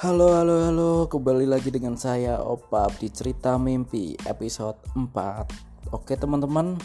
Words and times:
Halo 0.00 0.32
halo 0.32 0.64
halo. 0.64 0.92
Kembali 1.12 1.44
lagi 1.44 1.68
dengan 1.68 1.92
saya 1.92 2.40
Opap 2.40 3.04
di 3.04 3.12
cerita 3.12 3.60
mimpi 3.60 4.16
episode 4.24 4.80
4 4.96 5.92
Oke 5.92 6.16
teman-teman 6.16 6.80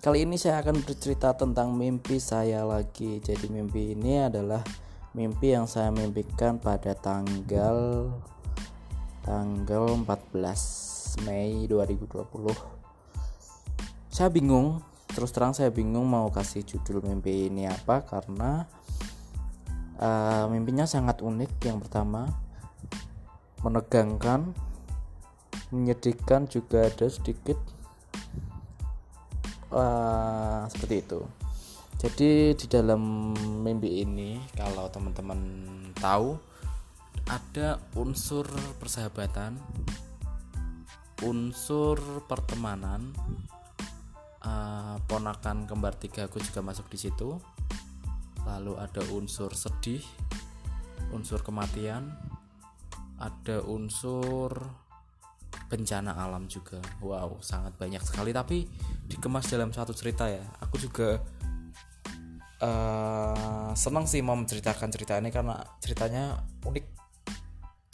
kali 0.00 0.24
ini 0.24 0.40
saya 0.40 0.64
akan 0.64 0.80
bercerita 0.80 1.36
tentang 1.36 1.76
mimpi 1.76 2.16
saya 2.16 2.64
lagi. 2.64 3.20
Jadi 3.20 3.52
mimpi 3.52 3.92
ini 3.92 4.16
adalah 4.16 4.64
mimpi 5.12 5.52
yang 5.52 5.68
saya 5.68 5.92
mimpikan 5.92 6.56
pada 6.56 6.96
tanggal 6.96 8.08
tanggal 9.28 9.84
14 10.00 11.20
Mei 11.28 11.68
2020 11.68 12.24
Saya 14.08 14.32
bingung 14.32 14.80
terus 15.12 15.36
terang 15.36 15.52
saya 15.52 15.68
bingung 15.68 16.08
mau 16.08 16.32
kasih 16.32 16.64
judul 16.64 17.04
mimpi 17.04 17.52
ini 17.52 17.68
apa 17.68 18.08
karena 18.08 18.64
uh, 20.00 20.48
mimpinya 20.48 20.88
sangat 20.88 21.20
unik. 21.20 21.60
Yang 21.60 21.84
pertama 21.84 22.43
menegangkan 23.64 24.52
menyedihkan 25.72 26.44
juga 26.46 26.86
ada 26.86 27.08
sedikit 27.08 27.56
uh, 29.72 30.68
seperti 30.68 31.00
itu. 31.00 31.20
Jadi 32.04 32.52
di 32.52 32.66
dalam 32.68 33.32
mimpi 33.64 34.04
ini 34.04 34.36
kalau 34.52 34.92
teman-teman 34.92 35.40
tahu 35.96 36.36
ada 37.24 37.80
unsur 37.96 38.44
persahabatan 38.76 39.56
unsur 41.24 41.96
pertemanan 42.28 43.16
uh, 44.44 45.00
ponakan 45.08 45.64
kembar 45.64 45.96
tiga 45.96 46.28
aku 46.28 46.36
juga 46.44 46.60
masuk 46.60 46.92
di 46.92 47.00
situ. 47.00 47.40
Lalu 48.44 48.76
ada 48.76 49.00
unsur 49.16 49.56
sedih 49.56 50.04
unsur 51.16 51.40
kematian 51.40 52.12
ada 53.24 53.64
unsur 53.64 54.52
bencana 55.72 56.12
alam 56.12 56.44
juga. 56.44 56.78
Wow 57.00 57.40
sangat 57.40 57.74
banyak 57.80 58.04
sekali. 58.04 58.36
Tapi 58.36 58.68
dikemas 59.08 59.48
dalam 59.48 59.72
satu 59.72 59.96
cerita 59.96 60.28
ya. 60.28 60.44
Aku 60.60 60.76
juga 60.76 61.18
uh, 62.60 63.72
senang 63.72 64.04
sih 64.04 64.20
mau 64.20 64.36
menceritakan 64.36 64.92
cerita 64.92 65.16
ini 65.16 65.32
karena 65.32 65.56
ceritanya 65.80 66.44
unik. 66.62 66.86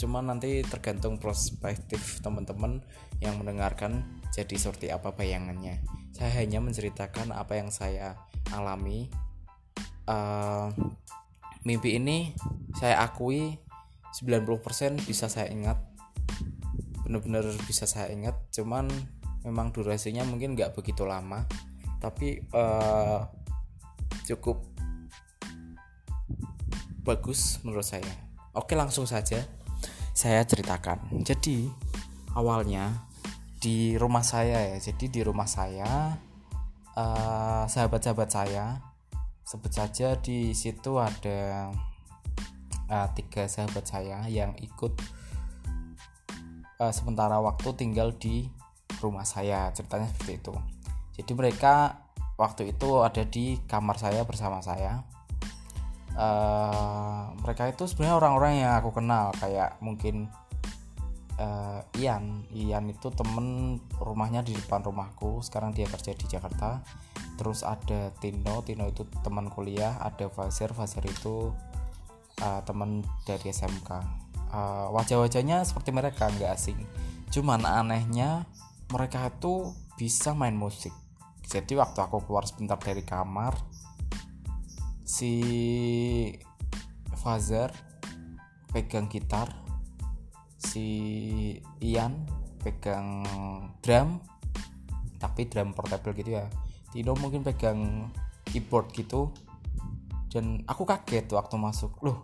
Cuman 0.01 0.33
nanti 0.33 0.65
tergantung 0.65 1.21
perspektif 1.21 2.25
teman-teman 2.25 2.81
yang 3.21 3.37
mendengarkan 3.37 4.01
jadi 4.33 4.57
seperti 4.57 4.89
apa 4.89 5.13
bayangannya. 5.13 5.85
Saya 6.17 6.41
hanya 6.41 6.59
menceritakan 6.65 7.37
apa 7.37 7.61
yang 7.61 7.69
saya 7.69 8.17
alami. 8.51 9.13
Uh, 10.09 10.73
mimpi 11.63 12.01
ini 12.01 12.33
saya 12.75 13.05
akui 13.05 13.61
90% 14.15 15.07
bisa 15.07 15.31
saya 15.31 15.51
ingat. 15.51 15.79
Benar-benar 17.07 17.47
bisa 17.67 17.87
saya 17.87 18.11
ingat. 18.11 18.37
Cuman 18.51 18.91
memang 19.47 19.73
durasinya 19.73 20.27
mungkin 20.27 20.55
nggak 20.55 20.75
begitu 20.75 21.07
lama. 21.07 21.47
Tapi 22.01 22.43
uh, 22.55 23.25
cukup 24.27 24.63
bagus 27.03 27.59
menurut 27.67 27.87
saya. 27.87 28.15
Oke 28.55 28.75
langsung 28.75 29.07
saja 29.07 29.43
saya 30.13 30.43
ceritakan. 30.45 31.23
Jadi 31.23 31.71
awalnya 32.35 33.07
di 33.61 33.95
rumah 33.97 34.23
saya 34.23 34.75
ya. 34.75 34.77
Jadi 34.79 35.09
di 35.09 35.21
rumah 35.25 35.47
saya 35.47 36.15
uh, 36.97 37.65
sahabat-sahabat 37.67 38.29
saya 38.31 38.81
sebut 39.45 39.73
saja 39.75 40.15
di 40.15 40.55
situ 40.55 41.03
ada 41.03 41.71
uh, 42.91 43.09
tiga 43.15 43.47
sahabat 43.47 43.87
saya 43.87 44.27
yang 44.27 44.53
ikut 44.59 44.93
uh, 46.83 46.93
sementara 46.93 47.39
waktu 47.39 47.71
tinggal 47.79 48.11
di 48.19 48.51
rumah 48.99 49.25
saya. 49.25 49.71
Ceritanya 49.71 50.11
seperti 50.11 50.43
itu. 50.43 50.55
Jadi 51.23 51.33
mereka 51.39 52.03
waktu 52.35 52.75
itu 52.75 53.01
ada 53.01 53.23
di 53.23 53.57
kamar 53.71 53.97
saya 53.97 54.27
bersama 54.27 54.59
saya. 54.61 55.07
Uh, 56.11 57.31
mereka 57.41 57.71
itu 57.71 57.87
sebenarnya 57.87 58.19
orang-orang 58.19 58.53
yang 58.67 58.73
aku 58.77 58.91
kenal 58.91 59.31
kayak 59.39 59.79
mungkin 59.79 60.27
uh, 61.39 61.81
Ian. 61.97 62.45
Ian 62.51 62.91
itu 62.91 63.09
temen 63.15 63.79
rumahnya 63.97 64.43
di 64.43 64.53
depan 64.53 64.83
rumahku. 64.83 65.41
Sekarang 65.41 65.71
dia 65.71 65.87
kerja 65.87 66.13
di 66.13 66.27
Jakarta. 66.27 66.83
Terus 67.39 67.65
ada 67.65 68.13
Tino. 68.21 68.61
Tino 68.67 68.85
itu 68.91 69.07
teman 69.25 69.49
kuliah. 69.49 69.97
Ada 70.03 70.29
Fazer 70.29 70.75
Fazer 70.77 71.05
itu 71.07 71.55
uh, 72.41 72.61
teman 72.65 73.05
dari 73.29 73.53
SMK 73.53 73.91
uh, 73.93 74.01
eh, 74.51 74.87
wajah-wajahnya 74.91 75.63
seperti 75.63 75.91
mereka 75.95 76.29
nggak 76.29 76.53
asing. 76.53 76.79
Cuman 77.31 77.63
anehnya 77.63 78.45
mereka 78.91 79.31
itu 79.31 79.71
bisa 79.95 80.35
main 80.35 80.57
musik. 80.57 80.93
Jadi 81.47 81.79
waktu 81.79 81.99
aku 82.03 82.23
keluar 82.27 82.47
sebentar 82.47 82.79
dari 82.79 83.03
kamar 83.03 83.55
si 85.03 85.35
Fazer 87.21 87.75
pegang 88.71 89.11
gitar 89.11 89.51
si 90.57 90.87
Ian 91.83 92.23
pegang 92.63 93.27
drum 93.83 94.23
tapi 95.19 95.51
drum 95.51 95.75
portable 95.75 96.15
gitu 96.17 96.39
ya. 96.39 96.47
Tino 96.91 97.15
mungkin 97.19 97.47
pegang 97.47 98.11
keyboard 98.47 98.91
gitu 98.95 99.31
dan 100.31 100.63
aku 100.65 100.87
kaget 100.87 101.27
waktu 101.35 101.59
masuk. 101.59 101.99
Loh 102.01 102.23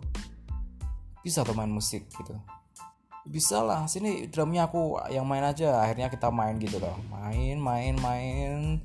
bisa 1.21 1.43
tuh 1.43 1.53
main 1.53 1.69
musik 1.69 2.07
gitu? 2.07 2.33
Bisa 3.27 3.59
lah 3.59 3.83
sini 3.91 4.31
drumnya 4.31 4.71
aku 4.71 4.95
yang 5.11 5.27
main 5.27 5.43
aja 5.43 5.83
akhirnya 5.83 6.07
kita 6.07 6.31
main 6.31 6.55
gitu 6.57 6.79
loh. 6.79 6.95
Main 7.11 7.59
main 7.59 7.95
main. 7.99 8.79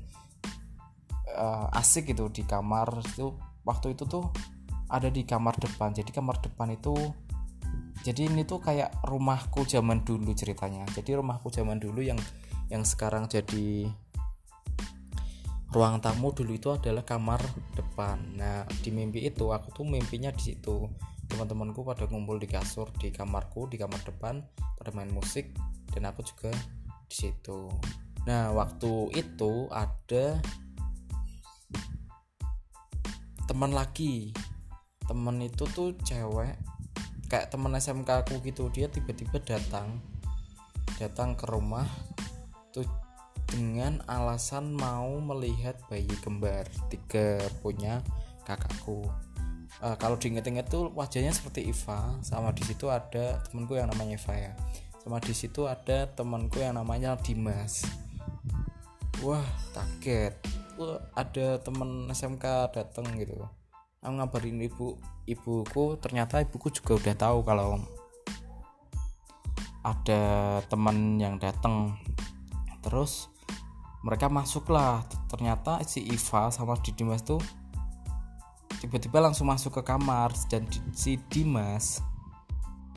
Uh, 1.33 1.65
asik 1.73 2.11
gitu 2.11 2.27
di 2.29 2.43
kamar 2.43 2.99
itu. 2.99 3.31
Waktu 3.63 3.95
itu 3.95 4.03
tuh 4.03 4.27
ada 4.91 5.07
di 5.07 5.23
kamar 5.23 5.55
depan. 5.55 5.95
Jadi 5.95 6.11
kamar 6.11 6.43
depan 6.43 6.75
itu 6.75 6.93
jadi 8.03 8.27
ini 8.27 8.43
tuh 8.43 8.59
kayak 8.59 8.99
rumahku 9.07 9.63
zaman 9.63 10.03
dulu 10.03 10.35
ceritanya. 10.35 10.83
Jadi 10.91 11.15
rumahku 11.15 11.47
zaman 11.47 11.79
dulu 11.79 12.03
yang 12.03 12.19
yang 12.67 12.83
sekarang 12.83 13.31
jadi 13.31 13.87
ruang 15.73 15.97
tamu 15.97 16.29
dulu 16.29 16.53
itu 16.53 16.69
adalah 16.69 17.01
kamar 17.01 17.41
depan. 17.73 18.21
Nah 18.37 18.69
di 18.85 18.93
mimpi 18.93 19.25
itu 19.25 19.49
aku 19.49 19.73
tuh 19.73 19.85
mimpinya 19.89 20.29
di 20.29 20.53
situ. 20.53 20.85
Teman-temanku 21.25 21.81
pada 21.81 22.05
ngumpul 22.05 22.37
di 22.37 22.45
kasur 22.45 22.93
di 23.01 23.09
kamarku 23.09 23.65
di 23.65 23.81
kamar 23.81 23.97
depan 24.05 24.45
pada 24.53 24.93
main 24.93 25.09
musik 25.09 25.49
dan 25.89 26.05
aku 26.05 26.21
juga 26.21 26.53
di 27.09 27.15
situ. 27.17 27.73
Nah 28.29 28.53
waktu 28.53 29.17
itu 29.17 29.65
ada 29.73 30.37
teman 33.49 33.73
lagi. 33.73 34.29
Teman 35.09 35.41
itu 35.41 35.65
tuh 35.73 35.97
cewek 36.05 36.53
kayak 37.33 37.49
teman 37.49 37.73
SMK 37.73 38.29
aku 38.29 38.45
gitu. 38.45 38.69
Dia 38.69 38.93
tiba-tiba 38.93 39.41
datang 39.41 39.97
datang 41.01 41.33
ke 41.33 41.49
rumah 41.49 41.89
tuh 42.69 42.85
dengan 43.53 44.01
alasan 44.09 44.73
mau 44.73 45.21
melihat 45.21 45.77
bayi 45.85 46.09
kembar 46.25 46.65
tiga 46.89 47.37
punya 47.61 48.01
kakakku. 48.49 49.05
Uh, 49.77 49.93
kalau 50.01 50.17
diinget-inget 50.17 50.65
tuh 50.73 50.89
wajahnya 50.97 51.29
seperti 51.29 51.69
Iva 51.69 52.17
sama 52.25 52.49
di 52.49 52.65
situ 52.65 52.89
ada 52.89 53.37
temanku 53.45 53.77
yang 53.77 53.93
namanya 53.93 54.17
Iva 54.17 54.33
ya. 54.33 54.53
Sama 55.05 55.21
di 55.21 55.37
situ 55.37 55.69
ada 55.69 56.09
temanku 56.09 56.57
yang 56.65 56.81
namanya 56.81 57.13
Dimas. 57.21 57.85
Wah 59.21 59.45
kaget. 59.77 60.33
Wah 60.81 60.97
ada 61.13 61.61
temen 61.61 62.09
SMK 62.09 62.73
dateng 62.73 63.05
gitu. 63.21 63.37
Aku 64.01 64.17
ngabarin 64.17 64.65
ibu 64.65 64.97
ibuku 65.29 66.01
ternyata 66.01 66.41
ibuku 66.41 66.73
juga 66.73 66.97
udah 66.97 67.15
tahu 67.15 67.37
kalau 67.45 67.77
ada 69.83 70.23
teman 70.71 71.19
yang 71.19 71.37
datang 71.37 71.99
terus 72.83 73.32
mereka 74.03 74.27
masuklah. 74.27 75.01
Ternyata 75.31 75.81
si 75.87 76.03
Iva 76.03 76.51
sama 76.51 76.77
di 76.83 76.91
Dimas 76.93 77.23
tuh 77.23 77.39
tiba-tiba 78.83 79.23
langsung 79.23 79.47
masuk 79.47 79.79
ke 79.79 79.83
kamar 79.87 80.35
dan 80.51 80.67
si 80.91 81.15
Dimas 81.31 82.03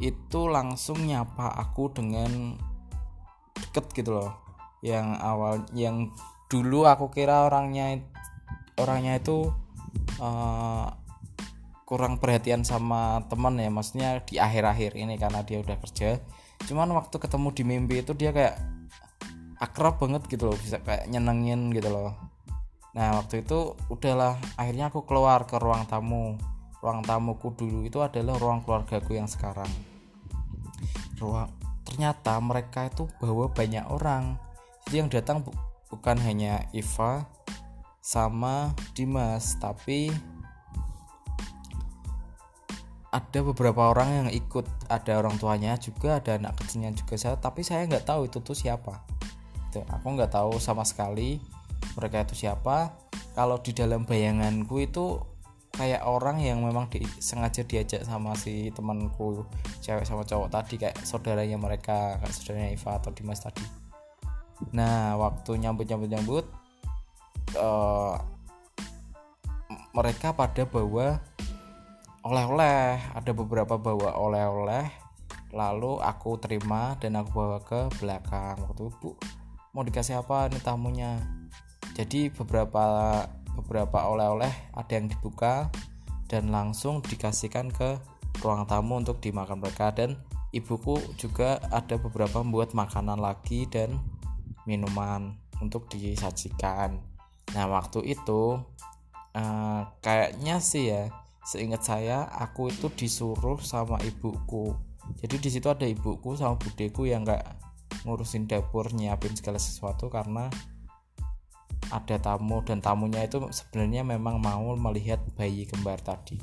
itu 0.02 0.50
langsung 0.50 0.98
nyapa 1.06 1.54
aku 1.56 1.94
dengan 1.94 2.58
deket 3.54 3.86
gitu 3.94 4.18
loh. 4.18 4.34
Yang 4.84 5.06
awal 5.22 5.54
yang 5.72 6.10
dulu 6.50 6.84
aku 6.84 7.08
kira 7.14 7.46
orangnya 7.46 8.02
orangnya 8.76 9.16
itu 9.16 9.48
uh, 10.20 10.90
kurang 11.86 12.18
perhatian 12.18 12.66
sama 12.66 13.24
teman 13.30 13.56
ya. 13.56 13.70
Maksudnya 13.70 14.26
di 14.26 14.42
akhir-akhir 14.42 14.98
ini 14.98 15.16
karena 15.16 15.46
dia 15.46 15.62
udah 15.62 15.78
kerja. 15.80 16.18
Cuman 16.66 16.90
waktu 16.98 17.16
ketemu 17.16 17.48
di 17.54 17.62
mimpi 17.62 17.94
itu 18.02 18.12
dia 18.12 18.34
kayak 18.34 18.75
akrab 19.56 19.96
banget 19.96 20.28
gitu 20.28 20.52
loh 20.52 20.58
bisa 20.60 20.80
kayak 20.84 21.08
nyenengin 21.08 21.72
gitu 21.72 21.88
loh. 21.88 22.12
Nah 22.96 23.20
waktu 23.20 23.44
itu 23.44 23.76
udahlah 23.92 24.36
akhirnya 24.56 24.88
aku 24.92 25.04
keluar 25.08 25.48
ke 25.48 25.56
ruang 25.56 25.84
tamu. 25.88 26.36
Ruang 26.84 27.00
tamuku 27.02 27.56
dulu 27.56 27.88
itu 27.88 27.98
adalah 28.04 28.36
ruang 28.36 28.60
keluargaku 28.64 29.16
yang 29.16 29.28
sekarang. 29.28 29.68
Ruang 31.16 31.48
ternyata 31.88 32.36
mereka 32.40 32.88
itu 32.88 33.08
bawa 33.20 33.48
banyak 33.52 33.84
orang. 33.88 34.36
Jadi 34.86 34.94
yang 35.00 35.08
datang 35.08 35.40
bu 35.40 35.52
bukan 35.88 36.20
hanya 36.20 36.68
Iva 36.76 37.24
sama 38.04 38.76
Dimas 38.92 39.56
tapi 39.56 40.12
ada 43.08 43.40
beberapa 43.40 43.88
orang 43.88 44.08
yang 44.12 44.28
ikut. 44.28 44.68
Ada 44.92 45.16
orang 45.16 45.40
tuanya 45.40 45.80
juga 45.80 46.20
ada 46.20 46.36
anak 46.36 46.60
kecilnya 46.60 46.92
juga. 46.92 47.16
Saya 47.16 47.40
tapi 47.40 47.64
saya 47.64 47.88
nggak 47.88 48.04
tahu 48.04 48.28
itu 48.28 48.44
tuh 48.44 48.54
siapa 48.54 49.15
itu 49.76 49.84
aku 49.92 50.06
nggak 50.16 50.32
tahu 50.32 50.56
sama 50.56 50.88
sekali 50.88 51.36
mereka 52.00 52.24
itu 52.24 52.48
siapa. 52.48 52.96
Kalau 53.36 53.60
di 53.60 53.76
dalam 53.76 54.08
bayanganku 54.08 54.80
itu 54.80 55.20
kayak 55.76 56.08
orang 56.08 56.40
yang 56.40 56.64
memang 56.64 56.88
di, 56.88 57.04
sengaja 57.20 57.60
diajak 57.60 58.00
sama 58.08 58.32
si 58.32 58.72
temanku 58.72 59.44
cewek 59.84 60.08
sama 60.08 60.24
cowok 60.24 60.48
tadi 60.48 60.80
kayak 60.80 60.96
saudaranya 61.04 61.60
mereka 61.60 62.16
kayak 62.16 62.32
saudaranya 62.32 62.72
Iva 62.72 62.96
atau 62.96 63.12
Dimas 63.12 63.44
tadi. 63.44 63.60
Nah 64.72 65.20
waktu 65.20 65.60
nyambut 65.60 65.84
nyambut 65.84 66.08
nyambut 66.08 66.44
uh, 67.60 68.16
mereka 69.92 70.32
pada 70.32 70.64
bawa 70.64 71.20
oleh-oleh. 72.24 72.96
Ada 73.12 73.36
beberapa 73.36 73.76
bawa 73.76 74.16
oleh-oleh 74.16 74.88
lalu 75.52 76.00
aku 76.04 76.36
terima 76.40 76.96
dan 77.00 77.20
aku 77.20 77.30
bawa 77.36 77.58
ke 77.60 77.80
belakang. 78.00 78.56
Waktu 78.64 78.88
bu 78.96 79.12
mau 79.76 79.84
dikasih 79.84 80.24
apa 80.24 80.48
nih 80.48 80.64
tamunya. 80.64 81.20
Jadi 81.92 82.32
beberapa 82.32 83.20
beberapa 83.52 84.08
oleh-oleh 84.08 84.72
ada 84.72 84.92
yang 84.96 85.12
dibuka 85.12 85.68
dan 86.32 86.48
langsung 86.48 87.04
dikasihkan 87.04 87.68
ke 87.68 88.00
ruang 88.40 88.64
tamu 88.64 88.96
untuk 88.96 89.20
dimakan 89.20 89.60
mereka. 89.60 89.92
Dan 89.92 90.16
ibuku 90.56 90.96
juga 91.20 91.60
ada 91.68 92.00
beberapa 92.00 92.40
membuat 92.40 92.72
makanan 92.72 93.20
lagi 93.20 93.68
dan 93.68 94.00
minuman 94.64 95.36
untuk 95.60 95.92
disajikan. 95.92 96.96
Nah 97.52 97.68
waktu 97.68 98.16
itu 98.16 98.56
uh, 99.36 99.80
kayaknya 100.00 100.56
sih 100.64 100.88
ya 100.88 101.12
seingat 101.44 101.84
saya 101.84 102.24
aku 102.32 102.72
itu 102.72 102.88
disuruh 102.96 103.60
sama 103.60 104.00
ibuku. 104.00 104.72
Jadi 105.20 105.36
di 105.36 105.48
situ 105.52 105.68
ada 105.68 105.84
ibuku 105.84 106.32
sama 106.32 106.56
budeku 106.56 107.04
yang 107.04 107.28
nggak 107.28 107.65
ngurusin 108.06 108.46
dapur 108.46 108.94
nyiapin 108.94 109.34
segala 109.34 109.58
sesuatu 109.58 110.06
karena 110.06 110.46
ada 111.90 112.18
tamu 112.18 112.62
dan 112.62 112.78
tamunya 112.82 113.26
itu 113.26 113.42
sebenarnya 113.50 114.02
memang 114.06 114.38
mau 114.38 114.74
melihat 114.78 115.22
bayi 115.34 115.66
kembar 115.66 115.98
tadi. 116.02 116.38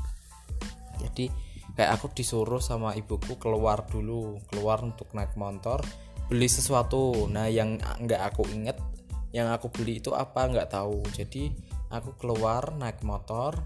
Jadi 1.00 1.28
kayak 1.76 2.00
aku 2.00 2.12
disuruh 2.12 2.60
sama 2.64 2.96
ibuku 2.96 3.40
keluar 3.40 3.88
dulu 3.88 4.40
keluar 4.52 4.84
untuk 4.84 5.12
naik 5.16 5.36
motor 5.40 5.84
beli 6.28 6.48
sesuatu. 6.48 7.28
Nah 7.28 7.48
yang 7.52 7.80
nggak 7.80 8.22
aku 8.32 8.48
inget 8.52 8.80
yang 9.36 9.50
aku 9.52 9.72
beli 9.72 10.00
itu 10.00 10.16
apa 10.16 10.48
nggak 10.48 10.72
tahu. 10.72 11.04
Jadi 11.12 11.52
aku 11.92 12.16
keluar 12.16 12.72
naik 12.76 13.04
motor 13.04 13.60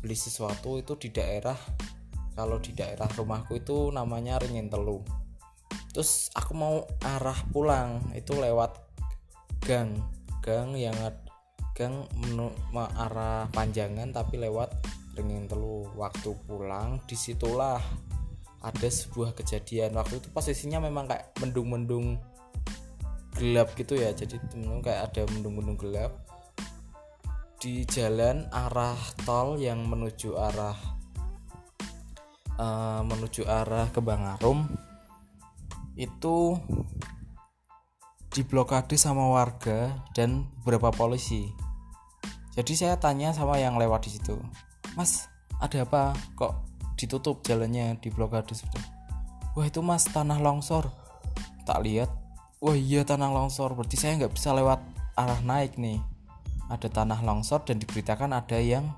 beli 0.00 0.16
sesuatu 0.16 0.80
itu 0.80 0.96
di 0.96 1.12
daerah 1.12 1.56
kalau 2.36 2.60
di 2.60 2.76
daerah 2.76 3.08
rumahku 3.16 3.56
itu 3.56 3.88
namanya 3.92 4.36
Ringin 4.40 4.68
Telu 4.68 5.25
terus 5.96 6.28
aku 6.36 6.52
mau 6.52 6.84
arah 7.00 7.40
pulang 7.56 8.04
itu 8.12 8.36
lewat 8.36 8.76
gang. 9.64 9.96
Gang 10.44 10.76
yang 10.76 10.92
gang 11.72 12.04
menu, 12.20 12.52
arah 12.76 13.48
panjangan 13.48 14.12
tapi 14.12 14.36
lewat 14.36 14.76
Ringin 15.16 15.48
Telu. 15.48 15.88
Waktu 15.96 16.36
pulang 16.44 17.00
di 17.08 17.16
situlah 17.16 17.80
ada 18.60 18.88
sebuah 18.92 19.32
kejadian. 19.32 19.96
Waktu 19.96 20.20
itu 20.20 20.28
posisinya 20.36 20.84
memang 20.84 21.08
kayak 21.08 21.32
mendung-mendung 21.40 22.20
gelap 23.40 23.72
gitu 23.72 23.96
ya. 23.96 24.12
Jadi 24.12 24.36
temen 24.52 24.84
kayak 24.84 25.16
ada 25.16 25.24
mendung-mendung 25.32 25.80
gelap. 25.80 26.12
Di 27.56 27.88
jalan 27.88 28.44
arah 28.52 29.00
tol 29.24 29.56
yang 29.56 29.80
menuju 29.88 30.36
arah 30.36 30.76
uh, 32.60 33.00
menuju 33.00 33.48
arah 33.48 33.88
ke 33.88 34.04
Bangarum 34.04 34.85
itu 35.96 36.60
diblokade 38.30 38.94
sama 39.00 39.32
warga 39.32 39.96
dan 40.12 40.44
beberapa 40.62 40.92
polisi. 40.92 41.48
Jadi 42.52 42.72
saya 42.76 42.96
tanya 43.00 43.32
sama 43.32 43.56
yang 43.56 43.80
lewat 43.80 44.08
di 44.08 44.16
situ, 44.16 44.36
Mas, 44.96 45.28
ada 45.60 45.84
apa? 45.84 46.12
Kok 46.36 46.52
ditutup 46.96 47.44
jalannya 47.44 47.96
di 48.00 48.08
blokade 48.08 48.52
sudah? 48.56 48.80
Wah 49.56 49.64
itu 49.64 49.80
mas 49.80 50.04
tanah 50.04 50.36
longsor. 50.36 50.92
Tak 51.64 51.80
lihat. 51.80 52.12
Wah 52.60 52.76
iya 52.76 53.04
tanah 53.04 53.32
longsor. 53.32 53.72
Berarti 53.72 53.96
saya 53.96 54.20
nggak 54.20 54.36
bisa 54.36 54.52
lewat 54.52 54.80
arah 55.16 55.40
naik 55.40 55.80
nih 55.80 55.96
ada 56.68 56.90
tanah 56.90 57.22
longsor 57.22 57.62
dan 57.64 57.78
diberitakan 57.78 58.36
ada 58.36 58.58
yang 58.58 58.90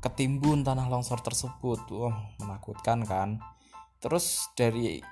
ketimbun 0.00 0.62
tanah 0.64 0.86
longsor 0.86 1.20
tersebut 1.20 1.82
wah 1.92 2.16
menakutkan 2.40 3.04
kan 3.04 3.42
terus 4.00 4.48
dari 4.56 5.02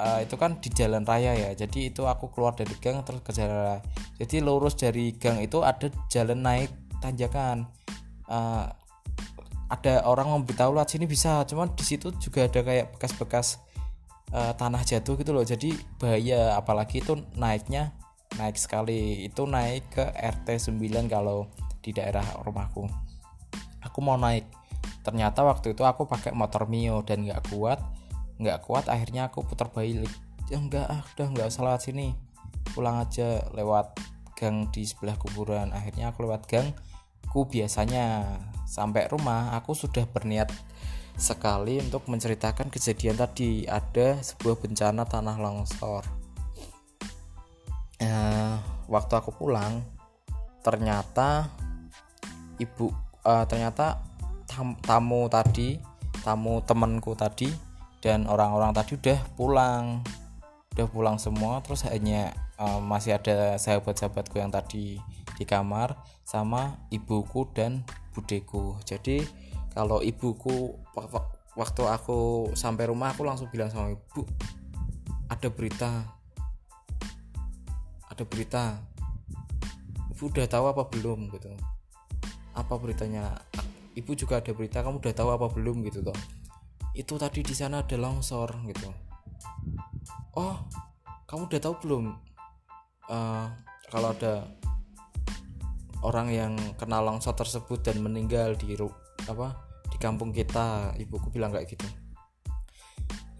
uh, 0.00 0.18
itu 0.24 0.34
kan 0.40 0.56
di 0.58 0.72
jalan 0.72 1.04
raya 1.04 1.36
ya. 1.36 1.50
Jadi 1.52 1.92
itu 1.92 2.08
aku 2.08 2.32
keluar 2.32 2.56
dari 2.56 2.72
gang 2.80 3.04
terus 3.04 3.20
ke 3.20 3.36
jalan 3.36 3.58
raya. 3.60 3.80
Jadi 4.16 4.36
lurus 4.40 4.74
dari 4.74 5.12
gang 5.20 5.44
itu 5.44 5.60
ada 5.60 5.92
jalan 6.08 6.40
naik 6.40 6.72
tanjakan. 7.04 7.68
Uh, 8.24 8.64
ada 9.70 10.02
orang 10.02 10.32
memberitahu 10.34 10.74
lewat 10.74 10.96
sini 10.96 11.04
bisa. 11.04 11.44
Cuman 11.44 11.76
di 11.76 11.84
situ 11.84 12.10
juga 12.16 12.48
ada 12.48 12.60
kayak 12.64 12.96
bekas-bekas 12.96 13.60
uh, 14.32 14.56
tanah 14.56 14.82
jatuh 14.82 15.14
gitu 15.20 15.30
loh. 15.36 15.44
Jadi 15.44 15.76
bahaya. 16.00 16.56
Apalagi 16.56 17.04
itu 17.04 17.20
naiknya 17.36 17.92
naik 18.40 18.56
sekali. 18.56 19.28
Itu 19.28 19.44
naik 19.46 19.92
ke 19.92 20.04
RT 20.10 20.72
9 20.74 21.06
kalau 21.06 21.46
di 21.84 21.92
daerah 21.92 22.24
rumahku. 22.42 22.88
Aku 23.84 23.98
mau 24.00 24.16
naik. 24.16 24.48
Ternyata 25.00 25.44
waktu 25.44 25.72
itu 25.72 25.84
aku 25.84 26.04
pakai 26.04 26.32
motor 26.36 26.68
Mio 26.68 27.00
dan 27.00 27.24
nggak 27.24 27.52
kuat 27.52 27.80
nggak 28.40 28.64
kuat 28.64 28.88
akhirnya 28.88 29.28
aku 29.28 29.44
putar 29.44 29.68
balik. 29.68 30.08
Ya 30.48 30.58
enggak 30.58 30.88
ah 30.88 31.04
udah 31.14 31.26
nggak 31.30 31.48
usah 31.52 31.62
lewat 31.68 31.82
sini. 31.84 32.16
Pulang 32.72 33.04
aja 33.04 33.44
lewat 33.52 34.00
gang 34.34 34.72
di 34.72 34.88
sebelah 34.88 35.14
kuburan. 35.20 35.70
Akhirnya 35.76 36.10
aku 36.10 36.24
lewat 36.24 36.48
gang 36.48 36.72
ku 37.28 37.44
biasanya. 37.46 38.24
Sampai 38.64 39.10
rumah 39.10 39.58
aku 39.58 39.74
sudah 39.74 40.06
berniat 40.06 40.48
sekali 41.18 41.82
untuk 41.82 42.08
menceritakan 42.08 42.72
kejadian 42.72 43.20
tadi. 43.20 43.68
Ada 43.68 44.24
sebuah 44.24 44.56
bencana 44.62 45.04
tanah 45.04 45.36
longsor. 45.36 46.02
Uh, 48.00 48.56
waktu 48.88 49.12
aku 49.12 49.28
pulang 49.36 49.84
ternyata 50.64 51.52
ibu 52.56 52.88
uh, 53.28 53.44
ternyata 53.44 54.00
tam, 54.48 54.72
tamu 54.80 55.28
tadi 55.28 55.76
tamu 56.24 56.64
temanku 56.64 57.12
tadi 57.12 57.69
dan 58.00 58.24
orang-orang 58.24 58.72
tadi 58.72 58.96
udah 58.96 59.20
pulang. 59.36 60.00
Udah 60.76 60.86
pulang 60.88 61.16
semua 61.20 61.60
terus 61.60 61.84
hanya 61.84 62.32
uh, 62.56 62.80
masih 62.80 63.20
ada 63.20 63.60
sahabat-sahabatku 63.60 64.40
yang 64.40 64.48
tadi 64.48 64.96
di 65.36 65.44
kamar 65.44 65.96
sama 66.24 66.80
ibuku 66.88 67.48
dan 67.52 67.84
budeku. 68.16 68.80
Jadi 68.88 69.20
kalau 69.76 70.00
ibuku 70.00 70.74
waktu 71.54 71.82
aku 71.84 72.50
sampai 72.56 72.88
rumah 72.88 73.12
aku 73.12 73.22
langsung 73.28 73.52
bilang 73.52 73.68
sama 73.68 73.92
ibu 73.92 74.24
ada 75.28 75.48
berita. 75.52 75.90
Ada 78.10 78.24
berita. 78.26 78.80
Ibu 80.16 80.32
udah 80.32 80.46
tahu 80.48 80.64
apa 80.66 80.82
belum? 80.90 81.30
Gitu. 81.30 81.52
Apa 82.56 82.74
beritanya? 82.80 83.38
Ibu 83.94 84.16
juga 84.16 84.42
ada 84.42 84.50
berita 84.54 84.82
kamu 84.82 84.98
udah 84.98 85.14
tahu 85.14 85.28
apa 85.30 85.46
belum? 85.52 85.86
Gitu 85.86 86.02
toh 86.02 86.39
itu 86.94 87.14
tadi 87.14 87.40
di 87.46 87.54
sana 87.54 87.86
ada 87.86 87.94
longsor 87.94 88.50
gitu. 88.66 88.90
Oh 90.34 90.56
kamu 91.30 91.46
udah 91.46 91.60
tahu 91.62 91.74
belum? 91.86 92.04
Uh, 93.10 93.46
kalau 93.90 94.14
ada 94.14 94.46
orang 96.02 96.28
yang 96.30 96.52
kena 96.74 96.98
longsor 96.98 97.34
tersebut 97.38 97.82
dan 97.82 98.02
meninggal 98.02 98.58
di 98.58 98.74
apa 99.28 99.54
di 99.90 99.98
kampung 99.98 100.34
kita 100.34 100.94
ibuku 100.98 101.30
bilang 101.30 101.54
kayak 101.54 101.70
gitu. 101.70 101.86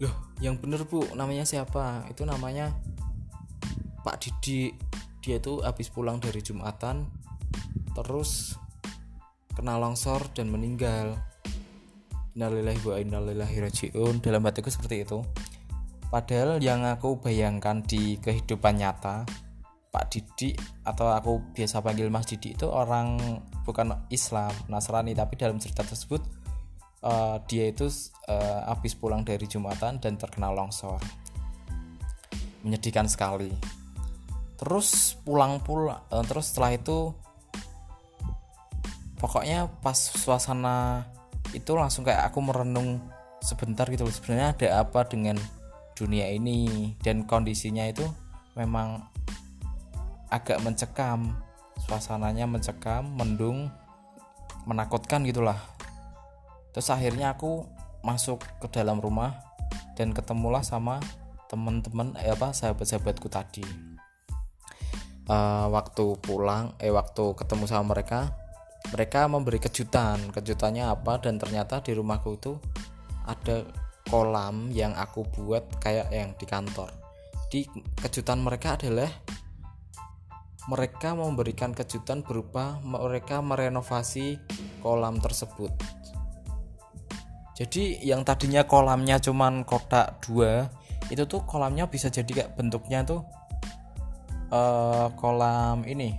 Loh 0.03 0.15
yang 0.39 0.55
bener 0.59 0.87
bu 0.87 1.03
namanya 1.15 1.43
siapa? 1.43 2.07
Itu 2.07 2.23
namanya 2.23 2.71
Pak 4.07 4.17
Didi. 4.23 4.71
Dia 5.21 5.37
itu 5.37 5.61
habis 5.61 5.91
pulang 5.93 6.17
dari 6.17 6.41
Jumatan 6.41 7.05
terus 7.93 8.57
kena 9.53 9.77
longsor 9.77 10.31
dan 10.33 10.49
meninggal 10.49 11.19
innalillahi 12.35 12.81
wa 12.87 13.65
rajiun. 13.67 14.23
Dalam 14.23 14.41
hatiku 14.47 14.71
seperti 14.71 15.03
itu. 15.03 15.19
Padahal 16.11 16.59
yang 16.59 16.83
aku 16.83 17.23
bayangkan 17.23 17.79
di 17.87 18.19
kehidupan 18.19 18.83
nyata 18.83 19.23
Pak 19.91 20.05
Didi 20.11 20.55
atau 20.83 21.11
aku 21.11 21.51
biasa 21.55 21.79
panggil 21.83 22.07
Mas 22.11 22.27
Didi 22.27 22.55
itu 22.55 22.67
orang 22.67 23.19
bukan 23.63 23.95
Islam 24.11 24.51
Nasrani. 24.67 25.15
Tapi 25.15 25.39
dalam 25.39 25.59
cerita 25.59 25.83
tersebut 25.83 26.19
uh, 27.03 27.39
dia 27.47 27.71
itu 27.71 27.87
uh, 28.27 28.67
habis 28.71 28.95
pulang 28.95 29.23
dari 29.23 29.47
jumatan 29.47 29.99
dan 29.99 30.15
terkena 30.15 30.51
longsor. 30.51 30.99
Menyedihkan 32.63 33.07
sekali. 33.07 33.51
Terus 34.59 35.15
pulang 35.23 35.63
pulang 35.63 36.03
uh, 36.11 36.23
terus 36.23 36.51
setelah 36.51 36.75
itu 36.75 37.15
pokoknya 39.19 39.67
pas 39.79 39.95
suasana 39.95 41.07
itu 41.51 41.71
langsung 41.75 42.07
kayak 42.07 42.31
aku 42.31 42.39
merenung 42.43 43.03
sebentar 43.41 43.89
gitu 43.89 44.07
loh 44.07 44.13
sebenarnya 44.13 44.55
ada 44.55 44.67
apa 44.85 45.07
dengan 45.07 45.35
dunia 45.95 46.29
ini? 46.31 46.93
Dan 47.03 47.27
kondisinya 47.27 47.85
itu 47.87 48.05
memang 48.55 49.07
agak 50.31 50.63
mencekam 50.63 51.35
suasananya 51.87 52.47
mencekam 52.47 53.03
mendung 53.17 53.67
menakutkan 54.63 55.25
gitulah 55.25 55.57
terus 56.71 56.87
akhirnya 56.87 57.35
aku 57.35 57.67
masuk 58.01 58.39
ke 58.63 58.67
dalam 58.71 59.03
rumah 59.03 59.35
dan 59.99 60.15
ketemulah 60.15 60.63
sama 60.63 61.03
teman-teman 61.51 62.15
eh 62.23 62.31
apa 62.31 62.55
sahabat-sahabatku 62.55 63.27
tadi. 63.27 63.65
Uh, 65.27 65.67
waktu 65.69 66.17
pulang 66.23 66.73
eh 66.81 66.89
waktu 66.89 67.37
ketemu 67.37 67.69
sama 67.69 67.93
mereka 67.93 68.33
mereka 68.89 69.29
memberi 69.29 69.61
kejutan. 69.61 70.33
Kejutannya 70.33 70.89
apa? 70.89 71.21
Dan 71.21 71.37
ternyata 71.37 71.85
di 71.85 71.93
rumahku 71.93 72.41
itu 72.41 72.57
ada 73.29 73.61
kolam 74.09 74.73
yang 74.73 74.97
aku 74.97 75.23
buat 75.37 75.77
kayak 75.77 76.09
yang 76.09 76.33
di 76.33 76.45
kantor. 76.49 76.89
Di 77.53 77.69
kejutan 78.01 78.41
mereka 78.41 78.75
adalah 78.81 79.11
mereka 80.69 81.17
memberikan 81.17 81.73
kejutan 81.73 82.21
berupa 82.21 82.81
mereka 82.81 83.41
merenovasi 83.41 84.37
kolam 84.81 85.17
tersebut. 85.17 85.73
Jadi 87.57 88.01
yang 88.01 88.25
tadinya 88.25 88.65
kolamnya 88.65 89.21
cuman 89.21 89.61
kotak 89.61 90.25
dua 90.25 90.69
itu 91.13 91.27
tuh 91.27 91.43
kolamnya 91.45 91.85
bisa 91.91 92.09
jadi 92.09 92.29
kayak 92.29 92.51
bentuknya 92.57 93.03
tuh 93.03 93.21
uh, 94.49 95.11
kolam 95.19 95.83
ini 95.85 96.17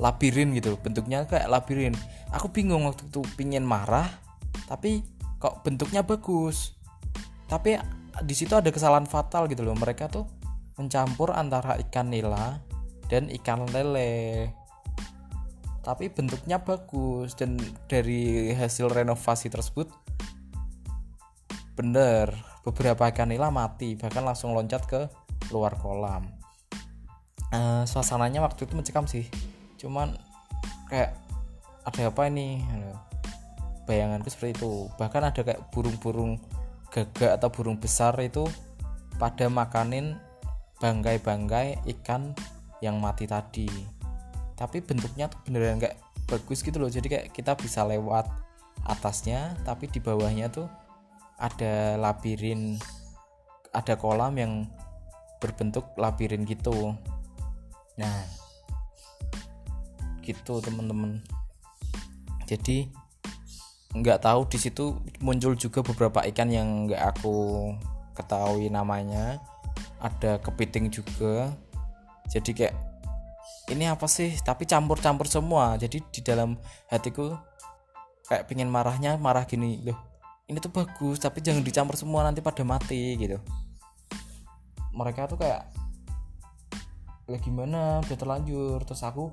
labirin 0.00 0.56
gitu. 0.56 0.80
Bentuknya 0.80 1.28
kayak 1.28 1.52
labirin. 1.52 1.92
Aku 2.32 2.48
bingung 2.48 2.88
waktu 2.88 3.06
itu 3.06 3.20
pingin 3.36 3.62
marah 3.62 4.08
tapi 4.66 5.04
kok 5.36 5.60
bentuknya 5.62 6.02
bagus. 6.02 6.74
Tapi 7.46 7.76
di 8.24 8.34
situ 8.34 8.56
ada 8.56 8.72
kesalahan 8.72 9.06
fatal 9.06 9.46
gitu 9.46 9.60
loh. 9.62 9.76
Mereka 9.76 10.08
tuh 10.08 10.24
mencampur 10.80 11.36
antara 11.36 11.76
ikan 11.86 12.08
nila 12.08 12.58
dan 13.12 13.28
ikan 13.28 13.68
lele. 13.68 14.50
Tapi 15.84 16.08
bentuknya 16.08 16.60
bagus 16.60 17.36
dan 17.36 17.60
dari 17.88 18.52
hasil 18.56 18.88
renovasi 18.88 19.52
tersebut 19.52 19.92
bener 21.76 22.36
beberapa 22.60 23.08
ikan 23.08 23.32
nila 23.32 23.48
mati 23.48 23.96
bahkan 23.96 24.20
langsung 24.20 24.52
loncat 24.52 24.84
ke 24.84 25.08
luar 25.48 25.76
kolam. 25.80 26.28
Uh, 27.50 27.82
suasananya 27.82 28.44
waktu 28.44 28.68
itu 28.68 28.78
mencekam 28.78 29.10
sih 29.10 29.26
cuman 29.80 30.12
kayak 30.92 31.16
ada 31.88 32.12
apa 32.12 32.28
ini? 32.28 32.60
Bayanganku 33.88 34.28
seperti 34.28 34.60
itu. 34.60 34.86
Bahkan 35.00 35.22
ada 35.32 35.40
kayak 35.40 35.72
burung-burung 35.72 36.36
gagak 36.92 37.40
atau 37.40 37.48
burung 37.48 37.80
besar 37.80 38.14
itu 38.20 38.44
pada 39.16 39.48
makanin 39.48 40.20
bangkai-bangkai 40.78 41.80
ikan 41.98 42.36
yang 42.84 43.00
mati 43.00 43.24
tadi. 43.24 43.68
Tapi 44.54 44.84
bentuknya 44.84 45.32
tuh 45.32 45.40
beneran 45.48 45.80
kayak 45.80 45.96
bagus 46.28 46.60
gitu 46.60 46.76
loh. 46.76 46.92
Jadi 46.92 47.08
kayak 47.08 47.26
kita 47.32 47.56
bisa 47.56 47.82
lewat 47.82 48.28
atasnya 48.84 49.56
tapi 49.64 49.88
di 49.92 50.00
bawahnya 50.00 50.48
tuh 50.48 50.64
ada 51.36 52.00
labirin 52.00 52.80
ada 53.76 53.96
kolam 53.96 54.36
yang 54.36 54.52
berbentuk 55.40 55.88
labirin 55.96 56.44
gitu. 56.44 56.96
Nah 57.96 58.39
gitu 60.30 60.62
teman-teman 60.62 61.18
jadi 62.46 62.90
nggak 63.90 64.22
tahu 64.22 64.46
di 64.46 64.58
situ 64.58 64.94
muncul 65.18 65.58
juga 65.58 65.82
beberapa 65.82 66.22
ikan 66.30 66.50
yang 66.50 66.86
nggak 66.86 67.02
aku 67.14 67.70
ketahui 68.14 68.70
namanya. 68.70 69.42
Ada 69.98 70.38
kepiting 70.38 70.90
juga. 70.90 71.50
Jadi 72.30 72.50
kayak 72.54 72.74
ini 73.70 73.90
apa 73.90 74.06
sih? 74.06 74.34
Tapi 74.38 74.66
campur-campur 74.66 75.26
semua. 75.26 75.74
Jadi 75.78 76.02
di 76.10 76.20
dalam 76.22 76.54
hatiku 76.90 77.34
kayak 78.30 78.46
pengen 78.46 78.70
marahnya 78.70 79.18
marah 79.18 79.42
gini 79.42 79.82
loh 79.82 80.10
ini 80.50 80.58
tuh 80.58 80.74
bagus 80.74 81.22
tapi 81.22 81.38
jangan 81.38 81.62
dicampur 81.62 81.94
semua 81.94 82.26
nanti 82.26 82.42
pada 82.42 82.66
mati 82.66 83.14
gitu. 83.14 83.38
Mereka 84.90 85.30
tuh 85.30 85.38
kayak 85.38 85.70
ya 87.30 87.38
gimana? 87.38 88.02
Udah 88.02 88.18
terlanjur. 88.18 88.82
Terus 88.82 89.06
aku 89.06 89.30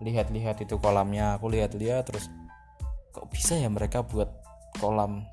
lihat-lihat 0.00 0.64
itu 0.64 0.80
kolamnya 0.80 1.36
aku 1.36 1.52
lihat-lihat 1.52 2.08
terus 2.08 2.32
kok 3.12 3.28
bisa 3.28 3.56
ya 3.60 3.68
mereka 3.68 4.00
buat 4.00 4.32
kolam 4.80 5.28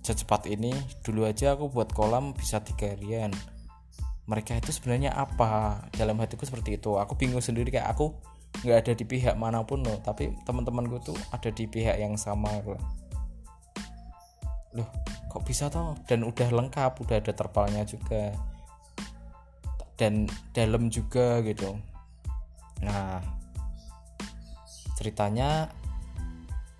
secepat 0.00 0.46
ini? 0.46 0.72
Dulu 1.02 1.26
aja 1.26 1.58
aku 1.58 1.68
buat 1.68 1.90
kolam 1.92 2.32
bisa 2.32 2.62
tiga 2.62 2.94
harian. 2.94 3.34
Mereka 4.26 4.58
itu 4.58 4.70
sebenarnya 4.70 5.14
apa? 5.14 5.82
Dalam 5.94 6.18
hatiku 6.22 6.46
seperti 6.46 6.78
itu. 6.78 6.94
Aku 6.98 7.18
bingung 7.18 7.42
sendiri 7.42 7.70
kayak 7.74 7.90
aku 7.90 8.14
nggak 8.64 8.78
ada 8.86 8.92
di 8.96 9.04
pihak 9.04 9.36
mana 9.36 9.60
pun 9.68 9.84
loh 9.84 10.00
tapi 10.00 10.32
teman-temanku 10.48 10.96
tuh 11.04 11.18
ada 11.28 11.52
di 11.52 11.68
pihak 11.68 12.00
yang 12.00 12.16
sama 12.16 12.48
loh 12.64 12.80
loh 14.72 14.88
kok 15.28 15.44
bisa 15.44 15.68
toh? 15.68 15.92
Dan 16.08 16.24
udah 16.24 16.48
lengkap 16.48 16.96
udah 17.04 17.16
ada 17.20 17.32
terpalnya 17.36 17.84
juga. 17.84 18.32
Dan 19.96 20.28
dalam 20.52 20.88
juga 20.88 21.40
gitu 21.44 21.76
nah 22.80 23.24
ceritanya 24.96 25.68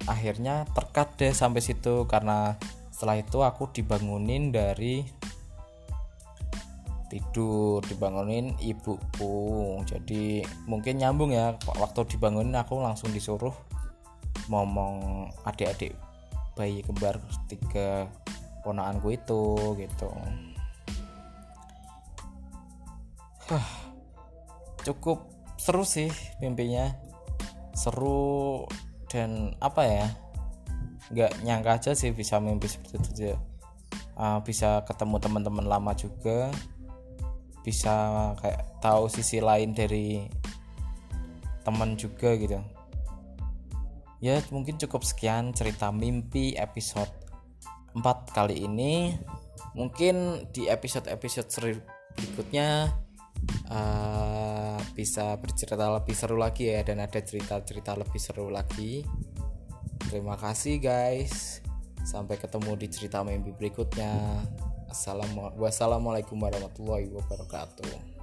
akhirnya 0.07 0.65
terkat 0.73 1.09
deh 1.19 1.33
sampai 1.35 1.61
situ 1.61 2.07
karena 2.09 2.57
setelah 2.95 3.21
itu 3.21 3.38
aku 3.45 3.69
dibangunin 3.76 4.55
dari 4.55 5.05
tidur 7.07 7.85
dibangunin 7.87 8.55
ibuku. 8.59 9.79
Jadi 9.87 10.43
mungkin 10.67 10.99
nyambung 10.99 11.31
ya 11.35 11.55
waktu 11.79 12.09
dibangunin 12.17 12.55
aku 12.57 12.83
langsung 12.83 13.15
disuruh 13.15 13.55
ngomong 14.50 15.29
adik-adik 15.47 15.95
bayi 16.57 16.81
kembar 16.83 17.21
tiga 17.47 18.09
ponaanku 18.65 19.15
itu 19.15 19.76
gitu. 19.79 20.11
Huh, 23.47 23.67
cukup 24.83 25.36
seru 25.57 25.85
sih 25.85 26.13
mimpinya. 26.41 26.93
Seru 27.77 28.65
dan 29.13 29.53
apa 29.61 29.83
ya 29.85 30.07
nggak 31.07 31.33
nyangka 31.47 31.71
aja 31.79 31.93
sih 31.95 32.11
bisa 32.11 32.43
mimpi 32.43 32.67
seperti 32.67 32.99
itu 32.99 33.11
aja 33.15 33.35
uh, 34.17 34.41
bisa 34.43 34.83
ketemu 34.89 35.17
teman-teman 35.21 35.67
lama 35.69 35.93
juga. 35.95 36.51
Bisa 37.63 37.95
kayak 38.41 38.81
tahu 38.81 39.11
sisi 39.11 39.43
lain 39.43 39.75
dari 39.75 40.27
teman 41.67 41.99
juga 41.99 42.35
gitu. 42.39 42.63
Ya 44.23 44.41
mungkin 44.49 44.81
cukup 44.81 45.05
sekian 45.05 45.53
cerita 45.53 45.93
mimpi 45.93 46.57
episode 46.57 47.11
4 47.93 48.03
kali 48.33 48.65
ini. 48.65 49.19
Mungkin 49.77 50.49
di 50.57 50.73
episode-episode 50.73 51.53
berikutnya 52.17 52.97
uh, 53.71 54.78
bisa 54.97 55.37
bercerita 55.38 55.90
lebih 55.93 56.16
seru 56.16 56.37
lagi 56.38 56.73
ya 56.73 56.81
dan 56.87 57.02
ada 57.02 57.21
cerita-cerita 57.21 57.97
lebih 57.99 58.21
seru 58.21 58.49
lagi. 58.49 59.05
Terima 60.07 60.38
kasih 60.38 60.78
guys. 60.78 61.61
Sampai 62.07 62.38
ketemu 62.38 62.78
di 62.78 62.87
cerita 62.87 63.26
mimpi 63.26 63.50
berikutnya. 63.50 64.14
Assalamualaikum 64.87 66.38
warahmatullahi 66.38 67.11
wabarakatuh 67.11 68.15